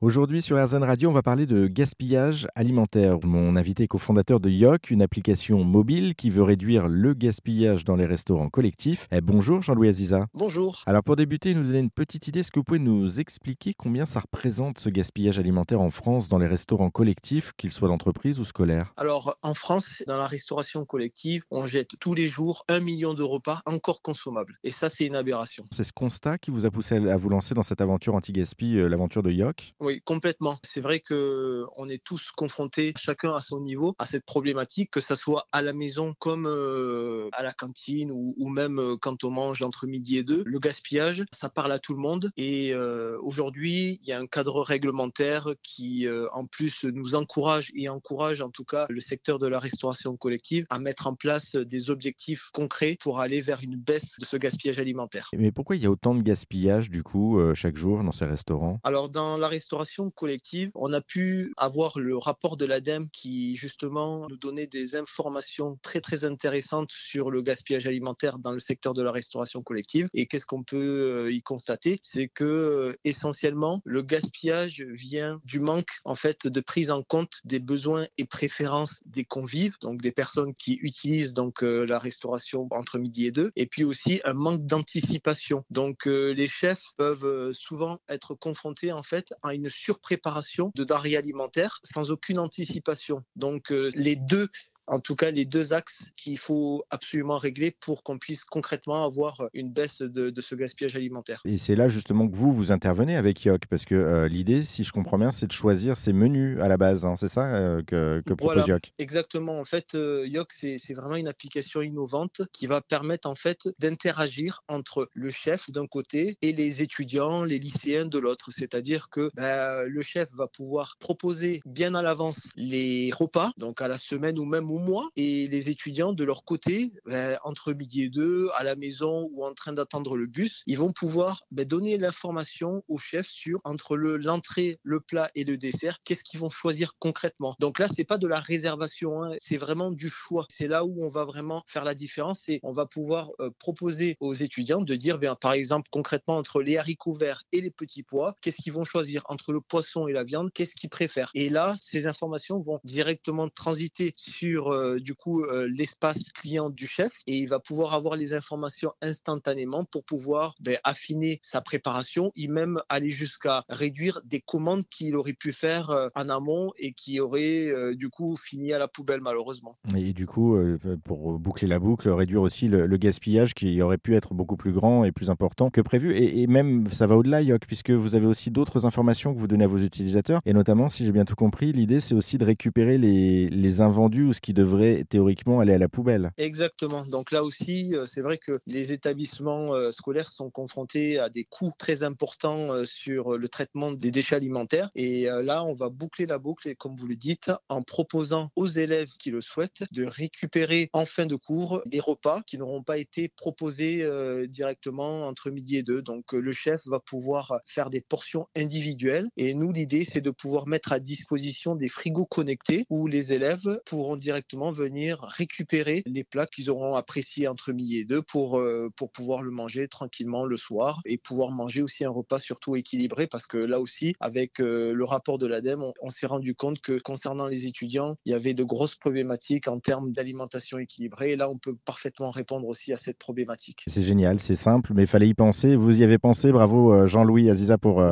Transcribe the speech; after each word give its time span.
Aujourd'hui 0.00 0.42
sur 0.42 0.64
RZN 0.64 0.84
Radio, 0.84 1.10
on 1.10 1.12
va 1.12 1.24
parler 1.24 1.44
de 1.44 1.66
gaspillage 1.66 2.46
alimentaire. 2.54 3.18
Mon 3.24 3.56
invité 3.56 3.82
est 3.82 3.88
cofondateur 3.88 4.38
de 4.38 4.48
Yoc, 4.48 4.92
une 4.92 5.02
application 5.02 5.64
mobile 5.64 6.14
qui 6.14 6.30
veut 6.30 6.44
réduire 6.44 6.86
le 6.86 7.14
gaspillage 7.14 7.84
dans 7.84 7.96
les 7.96 8.06
restaurants 8.06 8.48
collectifs. 8.48 9.08
Eh, 9.10 9.20
bonjour 9.20 9.60
Jean-Louis 9.60 9.88
Aziza. 9.88 10.26
Bonjour. 10.34 10.84
Alors 10.86 11.02
pour 11.02 11.16
débuter, 11.16 11.52
nous 11.52 11.64
donner 11.64 11.80
une 11.80 11.90
petite 11.90 12.28
idée, 12.28 12.40
est-ce 12.40 12.52
que 12.52 12.60
vous 12.60 12.64
pouvez 12.64 12.78
nous 12.78 13.18
expliquer 13.18 13.74
combien 13.74 14.06
ça 14.06 14.20
représente 14.20 14.78
ce 14.78 14.88
gaspillage 14.88 15.40
alimentaire 15.40 15.80
en 15.80 15.90
France 15.90 16.28
dans 16.28 16.38
les 16.38 16.46
restaurants 16.46 16.90
collectifs, 16.90 17.50
qu'ils 17.56 17.72
soient 17.72 17.88
d'entreprise 17.88 18.38
ou 18.38 18.44
scolaires? 18.44 18.92
Alors 18.96 19.36
en 19.42 19.54
France, 19.54 20.04
dans 20.06 20.16
la 20.16 20.28
restauration 20.28 20.84
collective, 20.84 21.42
on 21.50 21.66
jette 21.66 21.90
tous 21.98 22.14
les 22.14 22.28
jours 22.28 22.64
un 22.68 22.78
million 22.78 23.14
de 23.14 23.24
repas 23.24 23.62
encore 23.66 24.00
consommables. 24.02 24.60
Et 24.62 24.70
ça, 24.70 24.90
c'est 24.90 25.06
une 25.06 25.16
aberration. 25.16 25.64
C'est 25.72 25.82
ce 25.82 25.92
constat 25.92 26.38
qui 26.38 26.52
vous 26.52 26.66
a 26.66 26.70
poussé 26.70 26.94
à 27.08 27.16
vous 27.16 27.30
lancer 27.30 27.54
dans 27.54 27.64
cette 27.64 27.80
aventure 27.80 28.14
anti-gaspi, 28.14 28.78
euh, 28.78 28.88
l'aventure 28.88 29.24
de 29.24 29.32
Yoc? 29.32 29.74
Oui, 29.87 29.87
complètement. 30.04 30.58
C'est 30.62 30.80
vrai 30.80 31.00
que 31.00 31.64
on 31.76 31.88
est 31.88 32.02
tous 32.02 32.30
confrontés, 32.36 32.92
chacun 32.96 33.34
à 33.34 33.42
son 33.42 33.60
niveau, 33.60 33.94
à 33.98 34.06
cette 34.06 34.24
problématique, 34.24 34.90
que 34.90 35.00
ça 35.00 35.16
soit 35.16 35.46
à 35.52 35.62
la 35.62 35.72
maison 35.72 36.14
comme 36.18 36.46
euh, 36.46 37.28
à 37.32 37.42
la 37.42 37.52
cantine 37.52 38.10
ou, 38.10 38.34
ou 38.38 38.48
même 38.48 38.78
euh, 38.78 38.96
quand 39.00 39.24
on 39.24 39.30
mange 39.30 39.62
entre 39.62 39.86
midi 39.86 40.18
et 40.18 40.22
deux. 40.22 40.42
Le 40.44 40.58
gaspillage, 40.58 41.24
ça 41.32 41.48
parle 41.48 41.72
à 41.72 41.78
tout 41.78 41.94
le 41.94 42.00
monde. 42.00 42.30
Et 42.36 42.72
euh, 42.72 43.18
aujourd'hui, 43.22 43.98
il 44.02 44.08
y 44.08 44.12
a 44.12 44.20
un 44.20 44.26
cadre 44.26 44.60
réglementaire 44.62 45.48
qui, 45.62 46.06
euh, 46.06 46.28
en 46.32 46.46
plus, 46.46 46.84
nous 46.84 47.14
encourage 47.14 47.70
et 47.74 47.88
encourage 47.88 48.40
en 48.40 48.50
tout 48.50 48.64
cas 48.64 48.86
le 48.88 49.00
secteur 49.00 49.38
de 49.38 49.46
la 49.46 49.58
restauration 49.58 50.16
collective 50.16 50.66
à 50.70 50.78
mettre 50.78 51.06
en 51.06 51.14
place 51.14 51.56
des 51.56 51.90
objectifs 51.90 52.50
concrets 52.52 52.96
pour 53.00 53.20
aller 53.20 53.40
vers 53.40 53.62
une 53.62 53.76
baisse 53.76 54.18
de 54.18 54.24
ce 54.24 54.36
gaspillage 54.36 54.78
alimentaire. 54.78 55.28
Mais 55.36 55.52
pourquoi 55.52 55.76
il 55.76 55.82
y 55.82 55.86
a 55.86 55.90
autant 55.90 56.14
de 56.14 56.22
gaspillage 56.22 56.90
du 56.90 57.02
coup 57.02 57.40
chaque 57.54 57.76
jour 57.76 58.02
dans 58.02 58.12
ces 58.12 58.24
restaurants? 58.24 58.80
Alors 58.84 59.08
dans 59.08 59.36
la 59.36 59.48
restauration 59.48 59.77
collective, 60.14 60.70
on 60.74 60.92
a 60.92 61.00
pu 61.00 61.52
avoir 61.56 61.98
le 61.98 62.16
rapport 62.16 62.56
de 62.56 62.64
l'ADEME 62.66 63.08
qui 63.10 63.56
justement 63.56 64.26
nous 64.28 64.36
donnait 64.36 64.66
des 64.66 64.96
informations 64.96 65.78
très 65.82 66.00
très 66.00 66.24
intéressantes 66.24 66.90
sur 66.92 67.30
le 67.30 67.42
gaspillage 67.42 67.86
alimentaire 67.86 68.38
dans 68.38 68.52
le 68.52 68.58
secteur 68.58 68.94
de 68.94 69.02
la 69.02 69.12
restauration 69.12 69.62
collective. 69.62 70.08
Et 70.14 70.26
qu'est-ce 70.26 70.46
qu'on 70.46 70.64
peut 70.64 71.26
euh, 71.26 71.32
y 71.32 71.42
constater? 71.42 72.00
C'est 72.02 72.28
que 72.28 72.44
euh, 72.44 72.96
essentiellement 73.04 73.80
le 73.84 74.02
gaspillage 74.02 74.82
vient 74.82 75.40
du 75.44 75.60
manque 75.60 76.00
en 76.04 76.14
fait 76.14 76.46
de 76.46 76.60
prise 76.60 76.90
en 76.90 77.02
compte 77.02 77.40
des 77.44 77.60
besoins 77.60 78.06
et 78.16 78.24
préférences 78.24 79.00
des 79.06 79.24
convives, 79.24 79.76
donc 79.80 80.00
des 80.02 80.12
personnes 80.12 80.54
qui 80.54 80.78
utilisent 80.82 81.34
donc 81.34 81.62
euh, 81.62 81.84
la 81.84 81.98
restauration 81.98 82.68
entre 82.70 82.98
midi 82.98 83.26
et 83.26 83.30
deux, 83.30 83.52
et 83.56 83.66
puis 83.66 83.84
aussi 83.84 84.20
un 84.24 84.34
manque 84.34 84.66
d'anticipation. 84.66 85.64
Donc 85.70 86.06
les 86.06 86.46
chefs 86.46 86.84
peuvent 86.96 87.52
souvent 87.52 87.98
être 88.08 88.34
confrontés 88.34 88.92
en 88.92 89.02
fait 89.02 89.32
à 89.42 89.54
une 89.54 89.67
surpréparation 89.68 90.72
de 90.74 90.84
denrées 90.84 91.16
alimentaires 91.16 91.80
sans 91.82 92.10
aucune 92.10 92.38
anticipation. 92.38 93.24
Donc 93.36 93.72
euh, 93.72 93.90
les 93.94 94.16
deux 94.16 94.48
en 94.88 95.00
tout 95.00 95.14
cas 95.14 95.30
les 95.30 95.44
deux 95.44 95.72
axes 95.72 96.10
qu'il 96.16 96.38
faut 96.38 96.84
absolument 96.90 97.38
régler 97.38 97.70
pour 97.80 98.02
qu'on 98.02 98.18
puisse 98.18 98.44
concrètement 98.44 99.04
avoir 99.04 99.48
une 99.54 99.70
baisse 99.70 100.00
de, 100.02 100.30
de 100.30 100.40
ce 100.40 100.54
gaspillage 100.54 100.96
alimentaire. 100.96 101.40
Et 101.44 101.58
c'est 101.58 101.76
là 101.76 101.88
justement 101.88 102.28
que 102.28 102.34
vous, 102.34 102.52
vous 102.52 102.72
intervenez 102.72 103.16
avec 103.16 103.44
Yoc, 103.44 103.62
parce 103.68 103.84
que 103.84 103.94
euh, 103.94 104.28
l'idée, 104.28 104.62
si 104.62 104.84
je 104.84 104.92
comprends 104.92 105.18
bien, 105.18 105.30
c'est 105.30 105.46
de 105.46 105.52
choisir 105.52 105.96
ses 105.96 106.12
menus 106.12 106.60
à 106.60 106.68
la 106.68 106.76
base. 106.76 107.04
hein, 107.04 107.16
c'est 107.16 107.28
ça 107.28 107.54
euh, 107.54 107.82
que, 107.82 108.22
que 108.24 108.32
propose 108.34 108.54
Voilà. 108.56 108.74
Yoc? 108.74 108.92
Exactement. 108.98 109.58
En 109.60 109.64
fait, 109.64 109.94
euh, 109.94 110.26
Yoc, 110.26 110.52
c'est 110.52 110.78
vraiment 110.94 111.16
une 111.16 111.28
application 111.28 111.82
innovante 111.82 112.42
qui 112.52 112.66
va 112.66 112.80
permettre 112.80 113.28
en 113.28 113.34
fait 113.34 113.68
d'interagir 113.78 114.62
entre 114.68 115.08
le 115.14 115.30
chef 115.30 115.70
d'un 115.70 115.86
côté 115.86 116.36
et 116.42 116.52
les 116.52 116.82
étudiants, 116.82 117.44
les 117.44 117.58
lycéens 117.58 118.06
de 118.06 118.18
l'autre. 118.18 118.50
C'est-à-dire 118.52 119.08
que 119.10 119.30
ben, 119.34 119.84
le 119.86 120.02
chef 120.02 120.28
va 120.34 120.46
pouvoir 120.46 120.96
proposer 121.00 121.60
bien 121.66 121.94
à 121.94 122.02
l'avance 122.02 122.48
les 122.56 123.10
repas, 123.12 123.52
donc 123.56 123.80
à 123.82 123.88
la 123.88 123.98
semaine 123.98 124.38
ou 124.38 124.44
même 124.44 124.70
au 124.70 124.77
mois, 124.78 125.08
et 125.16 125.48
les 125.48 125.70
étudiants 125.70 126.12
de 126.12 126.24
leur 126.24 126.44
côté, 126.44 126.92
ben, 127.06 127.38
entre 127.44 127.72
midi 127.72 128.04
et 128.04 128.08
deux, 128.08 128.48
à 128.54 128.64
la 128.64 128.76
maison 128.76 129.28
ou 129.32 129.44
en 129.44 129.54
train 129.54 129.72
d'attendre 129.72 130.16
le 130.16 130.26
bus, 130.26 130.62
ils 130.66 130.78
vont 130.78 130.92
pouvoir 130.92 131.42
ben, 131.50 131.66
donner 131.66 131.98
l'information 131.98 132.82
au 132.88 132.98
chef 132.98 133.26
sur 133.26 133.60
entre 133.64 133.96
le 133.96 134.16
l'entrée, 134.16 134.78
le 134.82 135.00
plat 135.00 135.30
et 135.34 135.44
le 135.44 135.56
dessert, 135.56 135.98
qu'est-ce 136.04 136.24
qu'ils 136.24 136.40
vont 136.40 136.50
choisir 136.50 136.94
concrètement. 136.98 137.56
Donc 137.58 137.78
là, 137.78 137.88
c'est 137.88 138.04
pas 138.04 138.18
de 138.18 138.26
la 138.26 138.40
réservation, 138.40 139.22
hein, 139.22 139.36
c'est 139.38 139.56
vraiment 139.56 139.90
du 139.90 140.08
choix. 140.08 140.46
C'est 140.50 140.68
là 140.68 140.84
où 140.84 141.04
on 141.04 141.08
va 141.08 141.24
vraiment 141.24 141.62
faire 141.66 141.84
la 141.84 141.94
différence. 141.94 142.42
C'est 142.44 142.60
on 142.62 142.72
va 142.72 142.86
pouvoir 142.86 143.30
euh, 143.40 143.50
proposer 143.58 144.16
aux 144.20 144.34
étudiants 144.34 144.82
de 144.82 144.94
dire, 144.94 145.18
bien, 145.18 145.34
par 145.34 145.52
exemple, 145.52 145.88
concrètement 145.90 146.36
entre 146.36 146.62
les 146.62 146.76
haricots 146.76 147.12
verts 147.12 147.44
et 147.52 147.60
les 147.60 147.70
petits 147.70 148.02
pois, 148.02 148.34
qu'est-ce 148.40 148.56
qu'ils 148.56 148.72
vont 148.72 148.84
choisir 148.84 149.22
entre 149.28 149.52
le 149.52 149.60
poisson 149.60 150.08
et 150.08 150.12
la 150.12 150.24
viande, 150.24 150.52
qu'est-ce 150.52 150.74
qu'ils 150.74 150.90
préfèrent. 150.90 151.30
Et 151.34 151.48
là, 151.48 151.74
ces 151.80 152.06
informations 152.06 152.60
vont 152.60 152.80
directement 152.84 153.48
transiter 153.48 154.14
sur 154.16 154.67
euh, 154.72 154.98
du 155.00 155.14
coup 155.14 155.42
euh, 155.44 155.68
l'espace 155.68 156.30
client 156.32 156.70
du 156.70 156.86
chef 156.86 157.12
et 157.26 157.38
il 157.38 157.48
va 157.48 157.58
pouvoir 157.58 157.94
avoir 157.94 158.16
les 158.16 158.34
informations 158.34 158.92
instantanément 159.02 159.84
pour 159.84 160.04
pouvoir 160.04 160.54
ben, 160.60 160.78
affiner 160.84 161.40
sa 161.42 161.60
préparation 161.60 162.30
et 162.36 162.48
même 162.48 162.80
aller 162.88 163.10
jusqu'à 163.10 163.64
réduire 163.68 164.20
des 164.24 164.40
commandes 164.40 164.84
qu'il 164.88 165.16
aurait 165.16 165.32
pu 165.32 165.52
faire 165.52 165.90
euh, 165.90 166.08
en 166.14 166.28
amont 166.28 166.72
et 166.78 166.92
qui 166.92 167.20
auraient 167.20 167.94
du 167.94 168.08
coup 168.08 168.36
fini 168.36 168.72
à 168.72 168.78
la 168.78 168.88
poubelle 168.88 169.20
malheureusement. 169.20 169.74
Et 169.96 170.12
du 170.12 170.26
coup, 170.26 170.56
pour 171.04 171.38
boucler 171.38 171.68
la 171.68 171.78
boucle, 171.78 172.08
réduire 172.08 172.42
aussi 172.42 172.68
le, 172.68 172.86
gaspillage 172.98 173.54
qui 173.54 173.80
aurait 173.80 173.98
pu 173.98 174.16
être 174.16 174.34
beaucoup 174.34 174.56
plus 174.56 174.72
grand 174.72 175.04
et 175.04 175.12
plus 175.12 175.30
important 175.30 175.70
que 175.70 175.80
prévu. 175.80 176.12
Et, 176.16 176.42
et 176.42 176.46
même, 176.46 176.86
ça 176.88 177.06
va 177.06 177.16
au-delà, 177.16 177.42
Yoc, 177.42 177.62
puisque 177.66 177.90
vous 177.90 178.14
avez 178.14 178.26
aussi 178.26 178.50
d'autres 178.50 178.86
informations 178.86 179.32
que 179.32 179.38
vous 179.38 179.46
donnez 179.46 179.64
à 179.64 179.68
vos 179.68 179.78
utilisateurs. 179.78 180.40
Et 180.46 180.52
notamment, 180.52 180.88
si 180.88 181.04
j'ai 181.04 181.12
bien 181.12 181.24
tout 181.24 181.36
compris, 181.36 181.72
l'idée, 181.72 182.00
c'est 182.00 182.14
aussi 182.14 182.38
de 182.38 182.44
récupérer 182.44 182.98
les, 182.98 183.48
les 183.48 183.80
invendus 183.80 184.24
ou 184.24 184.32
ce 184.32 184.40
qui 184.40 184.54
devrait 184.58 185.04
théoriquement 185.08 185.60
aller 185.60 185.72
à 185.72 185.78
la 185.78 185.88
poubelle. 185.88 186.32
Exactement. 186.36 187.06
Donc 187.06 187.30
là 187.30 187.44
aussi, 187.44 187.94
euh, 187.94 188.06
c'est 188.06 188.22
vrai 188.22 188.38
que 188.38 188.60
les 188.66 188.92
établissements 188.92 189.72
euh, 189.72 189.92
scolaires 189.92 190.28
sont 190.28 190.50
confrontés 190.50 191.18
à 191.18 191.28
des 191.28 191.44
coûts 191.44 191.72
très 191.78 192.02
importants 192.02 192.72
euh, 192.72 192.84
sur 192.84 193.38
le 193.38 193.48
traitement 193.48 193.92
des 193.92 194.10
déchets 194.10 194.34
alimentaires. 194.34 194.90
Et 194.96 195.26
là, 195.26 195.64
on 195.64 195.74
va 195.74 195.88
boucler 195.88 196.26
la 196.26 196.38
boucle, 196.38 196.74
comme 196.76 196.96
vous 196.96 197.06
le 197.06 197.16
dites, 197.16 197.50
en 197.68 197.82
proposant 197.82 198.50
aux 198.56 198.66
élèves 198.66 199.10
qui 199.18 199.30
le 199.30 199.40
souhaitent 199.40 199.84
de 199.92 200.04
récupérer 200.04 200.90
en 200.92 201.06
fin 201.06 201.26
de 201.26 201.36
cours 201.36 201.82
les 201.86 202.00
repas 202.00 202.42
qui 202.46 202.58
n'auront 202.58 202.82
pas 202.82 202.98
été 202.98 203.28
proposés 203.28 204.06
directement 204.48 205.26
entre 205.26 205.50
midi 205.50 205.76
et 205.76 205.82
deux. 205.82 206.02
Donc 206.02 206.32
le 206.32 206.52
chef 206.52 206.86
va 206.86 207.00
pouvoir 207.00 207.60
faire 207.66 207.90
des 207.90 208.00
portions 208.00 208.48
individuelles. 208.56 209.28
Et 209.36 209.54
nous, 209.54 209.72
l'idée, 209.72 210.04
c'est 210.04 210.20
de 210.20 210.30
pouvoir 210.30 210.66
mettre 210.66 210.92
à 210.92 211.00
disposition 211.00 211.76
des 211.76 211.88
frigos 211.88 212.26
connectés 212.26 212.86
où 212.90 213.06
les 213.06 213.32
élèves 213.32 213.80
pourront 213.84 214.16
directement 214.16 214.37
venir 214.72 215.18
récupérer 215.20 216.02
les 216.06 216.24
plats 216.24 216.46
qu'ils 216.46 216.70
auront 216.70 216.94
appréciés 216.94 217.48
entre 217.48 217.72
midi 217.72 217.98
et 217.98 218.04
deux 218.04 218.22
pour, 218.22 218.58
euh, 218.58 218.88
pour 218.96 219.10
pouvoir 219.10 219.42
le 219.42 219.50
manger 219.50 219.88
tranquillement 219.88 220.44
le 220.44 220.56
soir 220.56 221.00
et 221.04 221.18
pouvoir 221.18 221.50
manger 221.50 221.82
aussi 221.82 222.04
un 222.04 222.10
repas 222.10 222.38
surtout 222.38 222.76
équilibré 222.76 223.26
parce 223.26 223.46
que 223.46 223.56
là 223.56 223.80
aussi, 223.80 224.14
avec 224.20 224.60
euh, 224.60 224.92
le 224.92 225.04
rapport 225.04 225.38
de 225.38 225.46
l'ADEME, 225.46 225.82
on, 225.82 225.92
on 226.02 226.10
s'est 226.10 226.26
rendu 226.26 226.54
compte 226.54 226.80
que 226.80 226.98
concernant 226.98 227.46
les 227.46 227.66
étudiants, 227.66 228.16
il 228.24 228.32
y 228.32 228.34
avait 228.34 228.54
de 228.54 228.64
grosses 228.64 228.96
problématiques 228.96 229.68
en 229.68 229.80
termes 229.80 230.12
d'alimentation 230.12 230.78
équilibrée. 230.78 231.32
Et 231.32 231.36
là, 231.36 231.48
on 231.50 231.58
peut 231.58 231.76
parfaitement 231.84 232.30
répondre 232.30 232.66
aussi 232.66 232.92
à 232.92 232.96
cette 232.96 233.18
problématique. 233.18 233.82
C'est 233.86 234.02
génial, 234.02 234.40
c'est 234.40 234.56
simple, 234.56 234.92
mais 234.94 235.02
il 235.02 235.06
fallait 235.08 235.28
y 235.28 235.34
penser. 235.34 235.76
Vous 235.76 236.00
y 236.00 236.04
avez 236.04 236.18
pensé. 236.18 236.52
Bravo, 236.52 236.92
euh, 236.92 237.06
Jean-Louis 237.06 237.50
Aziza, 237.50 237.78
pour, 237.78 238.02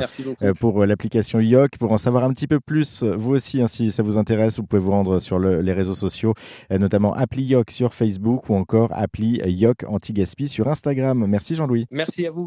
pour 0.61 0.85
l'application 0.87 1.41
Yoc. 1.41 1.79
Pour 1.79 1.93
en 1.93 1.99
savoir 1.99 2.25
un 2.25 2.33
petit 2.33 2.47
peu 2.47 2.61
plus, 2.61 3.03
vous 3.03 3.33
aussi, 3.33 3.61
hein, 3.61 3.67
si 3.67 3.91
ça 3.91 4.03
vous 4.03 4.19
intéresse, 4.19 4.59
vous 4.59 4.67
pouvez 4.67 4.81
vous 4.83 4.91
rendre 4.91 5.21
sur 5.21 5.39
le- 5.39 5.61
les 5.61 5.73
réseaux 5.73 5.95
sociaux, 5.95 6.16
euh, 6.25 6.79
notamment 6.79 7.13
appli 7.13 7.45
Yoc 7.45 7.71
sur 7.71 7.95
Facebook 7.95 8.49
ou 8.49 8.55
encore 8.55 8.91
appli 8.93 9.41
Yoc 9.47 9.85
Anti-Gaspi 9.87 10.49
sur 10.49 10.69
Instagram. 10.69 11.27
Merci, 11.27 11.55
Jean-Louis. 11.55 11.87
Merci 11.91 12.27
à 12.27 12.31
vous. 12.31 12.45